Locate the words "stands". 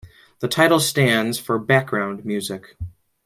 0.79-1.37